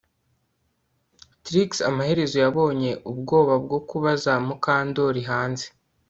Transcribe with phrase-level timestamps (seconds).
[1.45, 5.65] Trix amaherezo yabonye ubwoba bwo kubaza Mukandoli hanze